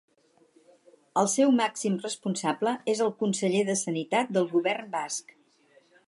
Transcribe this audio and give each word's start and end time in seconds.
El 1.23 1.27
seu 1.33 1.51
màxim 1.57 1.99
responsable 2.05 2.73
és 2.93 3.03
el 3.07 3.13
Conseller 3.19 3.61
de 3.67 3.75
Sanitat 3.83 4.33
del 4.39 4.49
Govern 4.55 4.89
Basc. 4.97 5.35